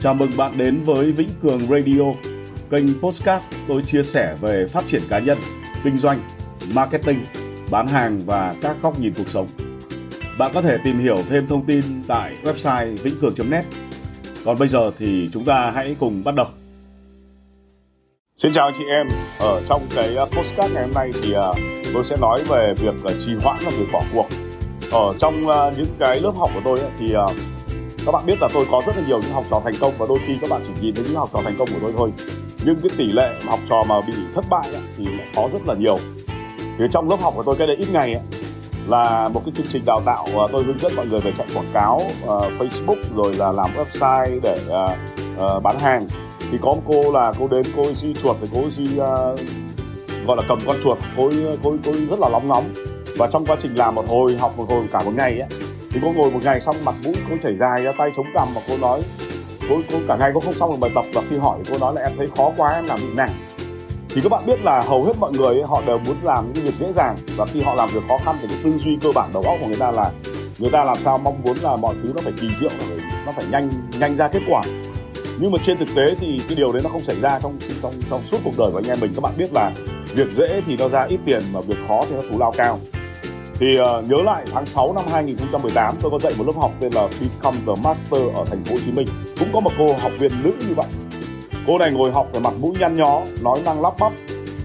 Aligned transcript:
Chào 0.00 0.14
mừng 0.14 0.30
bạn 0.36 0.58
đến 0.58 0.82
với 0.84 1.12
Vĩnh 1.12 1.28
Cường 1.42 1.60
Radio, 1.60 2.02
kênh 2.70 3.00
podcast 3.00 3.48
tôi 3.68 3.82
chia 3.82 4.02
sẻ 4.02 4.36
về 4.40 4.66
phát 4.66 4.86
triển 4.86 5.02
cá 5.08 5.18
nhân, 5.18 5.38
kinh 5.84 5.98
doanh, 5.98 6.18
marketing, 6.74 7.24
bán 7.70 7.86
hàng 7.86 8.22
và 8.26 8.54
các 8.62 8.76
góc 8.82 9.00
nhìn 9.00 9.12
cuộc 9.16 9.28
sống. 9.28 9.48
Bạn 10.38 10.50
có 10.54 10.62
thể 10.62 10.78
tìm 10.84 10.98
hiểu 10.98 11.16
thêm 11.28 11.46
thông 11.46 11.66
tin 11.66 11.82
tại 12.08 12.36
website 12.44 12.96
vĩnh 12.96 13.14
cường.net. 13.20 13.64
Còn 14.44 14.58
bây 14.58 14.68
giờ 14.68 14.90
thì 14.98 15.30
chúng 15.32 15.44
ta 15.44 15.70
hãy 15.70 15.96
cùng 16.00 16.24
bắt 16.24 16.34
đầu. 16.34 16.46
Xin 18.36 18.52
chào 18.52 18.64
anh 18.66 18.74
chị 18.78 18.84
em, 18.90 19.06
ở 19.40 19.62
trong 19.68 19.86
cái 19.96 20.16
ờ, 20.16 20.24
podcast 20.24 20.72
ngày 20.72 20.82
hôm 20.82 20.94
nay 20.94 21.10
thì 21.22 21.32
ờ, 21.32 21.54
tôi 21.94 22.04
sẽ 22.04 22.16
nói 22.20 22.44
về 22.48 22.74
việc 22.74 22.94
trì 23.26 23.34
hoãn 23.34 23.56
và 23.64 23.70
việc 23.78 23.86
bỏ 23.92 24.02
cuộc. 24.14 24.26
Ở 24.92 25.14
trong 25.18 25.48
ờ, 25.48 25.72
những 25.76 25.96
cái 25.98 26.20
lớp 26.20 26.32
học 26.36 26.50
của 26.54 26.60
tôi 26.64 26.78
thì 26.98 27.14
các 28.08 28.12
bạn 28.12 28.26
biết 28.26 28.40
là 28.40 28.48
tôi 28.54 28.66
có 28.70 28.82
rất 28.86 28.96
là 28.96 29.02
nhiều 29.06 29.20
những 29.22 29.32
học 29.32 29.44
trò 29.50 29.60
thành 29.64 29.74
công 29.80 29.92
và 29.98 30.06
đôi 30.08 30.18
khi 30.26 30.38
các 30.40 30.50
bạn 30.50 30.62
chỉ 30.66 30.72
nhìn 30.80 30.94
thấy 30.94 31.04
những 31.04 31.16
học 31.16 31.30
trò 31.32 31.40
thành 31.44 31.56
công 31.58 31.68
của 31.68 31.78
tôi 31.82 31.92
thôi. 31.96 32.12
Nhưng 32.64 32.80
cái 32.80 32.90
tỷ 32.98 33.12
lệ 33.12 33.34
học 33.46 33.58
trò 33.68 33.82
mà 33.88 34.00
bị 34.00 34.12
thất 34.34 34.44
bại 34.50 34.68
thì 34.96 35.06
có 35.36 35.48
rất 35.52 35.58
là 35.66 35.74
nhiều. 35.74 35.98
Thì 36.78 36.84
trong 36.90 37.08
lớp 37.10 37.16
học 37.20 37.32
của 37.36 37.42
tôi 37.42 37.56
cái 37.56 37.66
đấy 37.66 37.76
ít 37.76 37.88
ngày 37.92 38.14
ấy, 38.14 38.22
là 38.88 39.28
một 39.28 39.42
cái 39.44 39.52
chương 39.56 39.66
trình 39.72 39.82
đào 39.86 40.02
tạo 40.06 40.26
à, 40.26 40.44
tôi 40.52 40.64
hướng 40.64 40.78
dẫn 40.78 40.92
mọi 40.96 41.06
người 41.06 41.20
về 41.20 41.32
chạy 41.38 41.46
quảng 41.54 41.70
cáo 41.72 41.96
uh, 41.96 42.30
Facebook 42.58 42.96
rồi 43.16 43.34
là 43.34 43.52
làm 43.52 43.70
website 43.76 44.40
để 44.42 44.58
uh, 44.68 45.56
uh, 45.56 45.62
bán 45.62 45.78
hàng 45.78 46.08
thì 46.50 46.58
có 46.62 46.72
một 46.72 46.82
cô 46.86 47.12
là 47.12 47.32
cô 47.38 47.48
đến 47.48 47.62
cô 47.76 47.92
di 47.92 48.14
chuột 48.14 48.36
thì 48.40 48.48
cô 48.52 48.62
di 48.76 48.84
uh, 48.84 50.26
gọi 50.26 50.36
là 50.36 50.42
cầm 50.48 50.58
con 50.66 50.76
chuột 50.84 50.98
cô 51.16 51.30
cô 51.62 51.74
cô 51.84 51.92
rất 52.10 52.20
là 52.20 52.28
nóng 52.28 52.48
nóng 52.48 52.64
và 53.18 53.26
trong 53.32 53.46
quá 53.46 53.56
trình 53.62 53.74
làm 53.74 53.94
một 53.94 54.08
hồi 54.08 54.36
học 54.36 54.54
một 54.56 54.66
hồi 54.68 54.88
cả 54.92 55.02
một 55.04 55.12
ngày 55.16 55.40
ấy 55.40 55.67
thì 55.98 56.06
cô 56.06 56.12
ngồi 56.12 56.30
một 56.30 56.40
ngày 56.44 56.60
xong 56.60 56.76
mặt 56.84 56.94
mũi 57.04 57.14
cô 57.30 57.36
chảy 57.42 57.56
dài 57.56 57.82
ra 57.82 57.92
tay 57.98 58.10
chống 58.16 58.26
cằm 58.34 58.48
và 58.54 58.60
cô 58.68 58.76
nói 58.76 59.02
cô, 59.68 59.80
cô 59.92 59.98
cả 60.08 60.16
ngày 60.16 60.30
cô 60.34 60.40
không 60.40 60.54
xong 60.54 60.70
được 60.70 60.76
bài 60.80 60.90
tập. 60.94 61.04
Và 61.14 61.22
khi 61.30 61.36
hỏi 61.36 61.58
cô 61.70 61.78
nói 61.78 61.94
là 61.94 62.02
em 62.02 62.12
thấy 62.16 62.26
khó 62.36 62.52
quá 62.56 62.72
em 62.74 62.86
làm 62.86 62.98
bị 63.00 63.08
nản 63.16 63.30
thì 64.08 64.20
các 64.20 64.28
bạn 64.28 64.46
biết 64.46 64.60
là 64.62 64.80
hầu 64.80 65.04
hết 65.04 65.12
mọi 65.20 65.32
người 65.32 65.54
ấy, 65.54 65.62
họ 65.62 65.82
đều 65.86 65.98
muốn 65.98 66.16
làm 66.22 66.52
những 66.52 66.64
việc 66.64 66.74
dễ 66.78 66.92
dàng. 66.92 67.16
Và 67.36 67.46
khi 67.46 67.62
họ 67.62 67.74
làm 67.74 67.88
việc 67.92 68.00
khó 68.08 68.18
khăn 68.24 68.36
thì 68.42 68.48
cái 68.48 68.58
tư 68.64 68.78
duy 68.84 68.98
cơ 69.02 69.08
bản 69.14 69.30
đầu 69.34 69.42
óc 69.42 69.56
của 69.60 69.66
người 69.66 69.76
ta 69.76 69.90
là 69.90 70.10
người 70.58 70.70
ta 70.70 70.84
làm 70.84 70.96
sao 71.04 71.18
mong 71.18 71.42
muốn 71.42 71.56
là 71.62 71.76
mọi 71.76 71.94
thứ 72.02 72.12
nó 72.14 72.20
phải 72.24 72.32
kỳ 72.40 72.48
diệu 72.60 72.70
nó 73.26 73.32
phải 73.32 73.44
nhanh 73.50 73.70
nhanh 74.00 74.16
ra 74.16 74.28
kết 74.28 74.42
quả. 74.48 74.62
Nhưng 75.40 75.52
mà 75.52 75.58
trên 75.66 75.78
thực 75.78 75.94
tế 75.94 76.14
thì 76.20 76.40
cái 76.48 76.56
điều 76.56 76.72
đấy 76.72 76.82
nó 76.82 76.90
không 76.90 77.04
xảy 77.04 77.20
ra 77.20 77.38
trong 77.42 77.58
trong 77.82 77.92
trong 78.10 78.20
suốt 78.22 78.38
cuộc 78.44 78.58
đời 78.58 78.70
của 78.72 78.78
anh 78.78 78.90
em 78.90 79.00
mình. 79.00 79.12
Các 79.14 79.20
bạn 79.20 79.32
biết 79.36 79.52
là 79.52 79.70
việc 80.14 80.32
dễ 80.32 80.62
thì 80.66 80.76
nó 80.76 80.88
ra 80.88 81.02
ít 81.08 81.20
tiền 81.26 81.42
mà 81.52 81.60
việc 81.60 81.78
khó 81.88 82.00
thì 82.08 82.16
nó 82.16 82.22
thù 82.30 82.38
lao 82.38 82.52
cao 82.56 82.78
thì 83.60 83.66
uh, 83.80 84.10
nhớ 84.10 84.22
lại 84.24 84.44
tháng 84.52 84.66
6 84.66 84.92
năm 84.92 85.04
2018 85.12 85.94
tôi 86.02 86.10
có 86.10 86.18
dạy 86.18 86.32
một 86.38 86.46
lớp 86.46 86.52
học 86.56 86.72
tên 86.80 86.92
là 86.92 87.08
Become 87.20 87.58
the 87.66 87.82
Master 87.82 88.22
ở 88.34 88.44
thành 88.44 88.64
phố 88.64 88.74
Hồ 88.74 88.80
Chí 88.84 88.92
Minh. 88.92 89.08
Cũng 89.38 89.48
có 89.52 89.60
một 89.60 89.72
cô 89.78 89.86
học 90.00 90.12
viên 90.18 90.42
nữ 90.42 90.52
như 90.68 90.74
vậy. 90.74 90.86
Cô 91.66 91.78
này 91.78 91.92
ngồi 91.92 92.12
học 92.12 92.26
về 92.32 92.40
mặt 92.40 92.54
mũi 92.60 92.74
nhăn 92.80 92.96
nhó 92.96 93.20
nói 93.40 93.60
năng 93.64 93.80
lắp 93.80 93.94
bắp. 94.00 94.12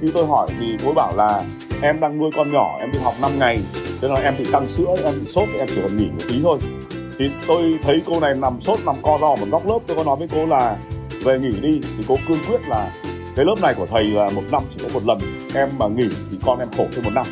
Khi 0.00 0.10
tôi 0.14 0.26
hỏi 0.26 0.48
thì 0.60 0.76
cô 0.84 0.92
bảo 0.92 1.16
là 1.16 1.42
em 1.82 2.00
đang 2.00 2.18
nuôi 2.18 2.30
con 2.36 2.52
nhỏ 2.52 2.76
em 2.80 2.92
đi 2.92 2.98
học 3.02 3.14
5 3.20 3.38
ngày. 3.38 3.62
Cho 3.74 4.08
nên 4.08 4.12
là 4.12 4.20
em 4.20 4.34
bị 4.38 4.44
căng 4.52 4.66
sữa 4.68 4.94
em 5.04 5.14
bị 5.20 5.26
sốt 5.28 5.48
em 5.58 5.66
chỉ 5.68 5.82
cần 5.82 5.96
nghỉ 5.96 6.06
một 6.06 6.24
tí 6.28 6.40
thôi. 6.42 6.58
Thì 7.18 7.30
tôi 7.46 7.78
thấy 7.82 8.02
cô 8.06 8.20
này 8.20 8.34
nằm 8.34 8.60
sốt 8.60 8.78
nằm 8.86 8.96
co 9.02 9.18
ro 9.20 9.28
một 9.28 9.46
góc 9.50 9.66
lớp. 9.66 9.78
Tôi 9.86 9.96
có 9.96 10.04
nói 10.04 10.16
với 10.16 10.28
cô 10.34 10.46
là 10.46 10.76
về 11.24 11.38
nghỉ 11.38 11.60
đi. 11.60 11.80
Thì 11.98 12.04
cô 12.08 12.18
cương 12.28 12.38
quyết 12.48 12.68
là 12.68 12.90
cái 13.36 13.44
lớp 13.44 13.54
này 13.62 13.74
của 13.74 13.86
thầy 13.86 14.04
là 14.04 14.28
một 14.34 14.42
năm 14.50 14.62
chỉ 14.74 14.84
có 14.84 14.88
một 14.94 15.06
lần. 15.06 15.18
Em 15.54 15.68
mà 15.78 15.86
nghỉ 15.88 16.08
thì 16.30 16.38
con 16.46 16.58
em 16.58 16.68
khổ 16.76 16.86
thêm 16.94 17.04
một 17.04 17.10
năm 17.14 17.26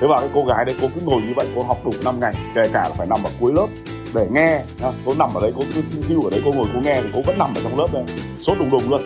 thế 0.00 0.06
và 0.06 0.18
cái 0.18 0.28
cô 0.34 0.44
gái 0.44 0.64
đấy, 0.64 0.76
cô 0.80 0.88
cứ 0.94 1.00
ngồi 1.04 1.22
như 1.22 1.32
vậy, 1.36 1.46
cô 1.54 1.62
học 1.62 1.78
đủ 1.84 1.90
5 2.04 2.20
ngày, 2.20 2.34
kể 2.54 2.62
cả 2.72 2.82
là 2.82 2.94
phải 2.98 3.06
nằm 3.06 3.24
ở 3.24 3.30
cuối 3.40 3.52
lớp 3.52 3.66
để 4.14 4.26
nghe 4.30 4.62
cô 5.04 5.14
nằm 5.18 5.34
ở 5.34 5.40
đấy, 5.40 5.52
cô 5.56 5.62
cứ 5.74 5.82
hưu 6.08 6.24
ở 6.24 6.30
đấy, 6.30 6.40
cô 6.44 6.52
ngồi, 6.52 6.66
cô 6.74 6.80
nghe 6.80 7.00
thì 7.02 7.08
cô 7.14 7.22
vẫn 7.26 7.38
nằm 7.38 7.54
ở 7.54 7.60
trong 7.62 7.78
lớp 7.78 7.86
đấy, 7.92 8.04
sốt 8.42 8.58
đùng 8.58 8.70
đùng 8.70 8.90
luôn. 8.90 9.02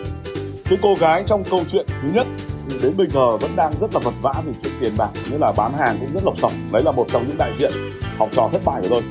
Cái 0.65 0.79
cô 0.81 0.95
gái 0.99 1.23
trong 1.27 1.43
câu 1.43 1.61
chuyện 1.71 1.85
thứ 2.01 2.09
nhất 2.13 2.27
thì 2.69 2.77
đến 2.83 2.93
bây 2.97 3.07
giờ 3.07 3.37
vẫn 3.37 3.51
đang 3.55 3.73
rất 3.81 3.93
là 3.93 3.99
vật 3.99 4.13
vã 4.21 4.33
vì 4.45 4.53
chuyện 4.63 4.73
tiền 4.79 4.93
bạc 4.97 5.09
như 5.31 5.37
là 5.37 5.51
bán 5.51 5.73
hàng 5.77 5.97
cũng 5.99 6.13
rất 6.13 6.23
lộc 6.25 6.37
sọc 6.37 6.51
đấy 6.71 6.83
là 6.85 6.91
một 6.91 7.05
trong 7.11 7.27
những 7.27 7.37
đại 7.37 7.51
diện 7.59 7.71
học 8.17 8.29
trò 8.31 8.49
thất 8.51 8.61
bại 8.65 8.81
của 8.81 8.87
tôi. 8.89 9.01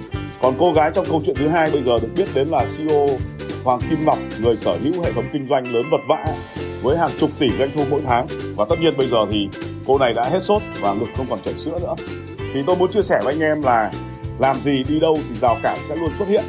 Còn 0.43 0.55
cô 0.59 0.73
gái 0.73 0.91
trong 0.95 1.05
câu 1.09 1.23
chuyện 1.27 1.37
thứ 1.37 1.49
hai 1.49 1.71
bây 1.71 1.83
giờ 1.83 1.99
được 2.03 2.09
biết 2.17 2.25
đến 2.35 2.49
là 2.49 2.67
CEO 2.77 3.09
Hoàng 3.65 3.81
Kim 3.91 4.05
Ngọc, 4.05 4.19
người 4.41 4.57
sở 4.57 4.77
hữu 4.83 5.03
hệ 5.05 5.13
thống 5.13 5.25
kinh 5.33 5.47
doanh 5.51 5.75
lớn 5.75 5.85
vật 5.91 6.01
vã 6.09 6.25
với 6.83 6.99
hàng 6.99 7.11
chục 7.21 7.31
tỷ 7.39 7.47
doanh 7.59 7.71
thu 7.75 7.85
mỗi 7.91 8.01
tháng. 8.07 8.27
Và 8.57 8.65
tất 8.69 8.77
nhiên 8.81 8.95
bây 8.97 9.09
giờ 9.09 9.19
thì 9.31 9.49
cô 9.87 9.99
này 9.99 10.13
đã 10.13 10.23
hết 10.23 10.43
sốt 10.43 10.63
và 10.81 10.95
ngực 10.95 11.09
không 11.17 11.27
còn 11.31 11.39
chảy 11.45 11.55
sữa 11.59 11.79
nữa. 11.81 11.95
Thì 12.55 12.63
tôi 12.67 12.77
muốn 12.77 12.91
chia 12.91 13.03
sẻ 13.03 13.21
với 13.25 13.35
anh 13.35 13.41
em 13.41 13.63
là 13.63 13.91
làm 14.39 14.61
gì 14.61 14.85
đi 14.89 15.01
đâu 15.01 15.19
thì 15.29 15.35
rào 15.41 15.59
cản 15.63 15.79
sẽ 15.89 15.97
luôn 15.97 16.11
xuất 16.19 16.29
hiện. 16.29 16.45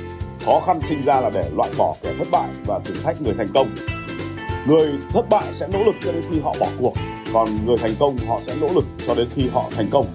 Khó 0.46 0.60
khăn 0.66 0.80
sinh 0.82 1.06
ra 1.06 1.22
là 1.22 1.30
để 1.30 1.50
loại 1.56 1.70
bỏ 1.78 1.96
kẻ 2.02 2.14
thất 2.18 2.28
bại 2.32 2.50
và 2.66 2.80
thử 2.80 2.94
thách 3.04 3.22
người 3.22 3.34
thành 3.38 3.48
công. 3.54 3.68
Người 4.68 4.94
thất 5.10 5.30
bại 5.30 5.44
sẽ 5.54 5.68
nỗ 5.74 5.80
lực 5.84 5.96
cho 6.04 6.12
đến 6.12 6.24
khi 6.32 6.40
họ 6.40 6.54
bỏ 6.60 6.68
cuộc, 6.80 6.94
còn 7.34 7.66
người 7.66 7.78
thành 7.78 7.94
công 8.00 8.18
họ 8.28 8.40
sẽ 8.46 8.56
nỗ 8.62 8.68
lực 8.76 8.86
cho 9.08 9.16
đến 9.16 9.28
khi 9.36 9.48
họ 9.54 9.64
thành 9.76 9.90
công, 9.92 10.06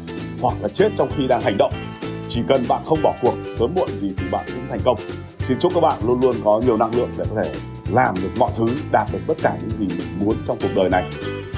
hoặc 0.40 0.54
là 0.62 0.68
chết 0.68 0.92
trong 0.98 1.08
khi 1.16 1.26
đang 1.28 1.40
hành 1.40 1.56
động. 1.58 1.72
Chỉ 2.30 2.40
cần 2.48 2.62
bạn 2.68 2.82
không 2.86 3.02
bỏ 3.02 3.14
cuộc, 3.22 3.34
sớm 3.58 3.74
muộn 3.74 3.88
gì 4.00 4.12
thì 4.16 4.24
bạn 4.30 4.44
cũng 4.46 4.66
thành 4.68 4.80
công. 4.84 4.98
Xin 5.48 5.58
chúc 5.60 5.74
các 5.74 5.80
bạn 5.80 5.98
luôn 6.06 6.20
luôn 6.20 6.36
có 6.44 6.60
nhiều 6.64 6.76
năng 6.76 6.94
lượng 6.94 7.10
để 7.18 7.24
có 7.30 7.42
thể 7.42 7.52
làm 7.92 8.14
được 8.22 8.30
mọi 8.38 8.52
thứ, 8.56 8.66
đạt 8.92 9.08
được 9.12 9.18
tất 9.26 9.34
cả 9.42 9.56
những 9.60 9.70
gì 9.78 9.96
mình 9.98 10.18
muốn 10.18 10.36
trong 10.46 10.58
cuộc 10.62 10.70
đời 10.74 10.90
này. 10.90 11.10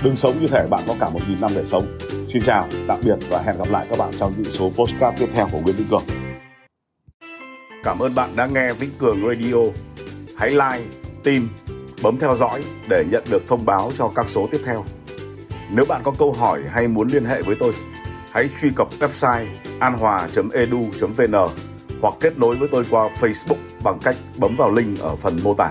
Đừng 0.03 0.17
sống 0.17 0.35
như 0.41 0.47
thể 0.47 0.67
bạn 0.71 0.81
có 0.89 0.95
cả 1.01 1.09
một 1.09 1.21
nghìn 1.29 1.41
năm 1.41 1.51
để 1.55 1.65
sống. 1.67 1.99
Xin 2.33 2.43
chào, 2.43 2.69
tạm 2.87 3.01
biệt 3.05 3.17
và 3.29 3.43
hẹn 3.43 3.59
gặp 3.59 3.69
lại 3.71 3.87
các 3.91 3.99
bạn 3.99 4.11
trong 4.19 4.33
những 4.37 4.53
số 4.53 4.71
postcard 4.77 5.21
tiếp 5.21 5.29
theo 5.35 5.49
của 5.53 5.59
Nguyễn 5.59 5.77
Vĩnh 5.77 5.89
Cường. 5.89 6.03
Cảm 7.83 7.99
ơn 7.99 8.15
bạn 8.15 8.37
đã 8.37 8.47
nghe 8.47 8.73
Vĩnh 8.73 8.91
Cường 8.99 9.23
Radio. 9.27 9.59
Hãy 10.37 10.51
like 10.51 10.85
tim 11.25 11.49
bấm 12.03 12.19
theo 12.19 12.37
dõi 12.37 12.63
để 12.89 13.05
nhận 13.11 13.25
được 13.31 13.43
thông 13.49 13.65
báo 13.65 13.93
cho 13.99 14.11
các 14.15 14.29
số 14.29 14.49
tiếp 14.51 14.61
theo. 14.65 14.85
Nếu 15.71 15.85
bạn 15.89 16.01
có 16.05 16.13
câu 16.19 16.33
hỏi 16.33 16.63
hay 16.71 16.89
muốn 16.89 17.09
liên 17.09 17.25
hệ 17.25 17.43
với 17.43 17.57
tôi, 17.61 17.73
hãy 18.31 18.49
truy 18.61 18.71
cập 18.77 18.89
website 19.01 19.47
anhòa.edu.vn 19.79 21.35
hoặc 22.03 22.15
kết 22.21 22.39
nối 22.39 22.57
với 22.57 22.69
tôi 22.73 22.85
qua 22.91 23.09
Facebook 23.21 23.83
bằng 23.85 23.99
cách 24.03 24.17
bấm 24.37 24.57
vào 24.57 24.73
link 24.73 25.01
ở 25.01 25.17
phần 25.17 25.39
mô 25.45 25.55
tả. 25.55 25.71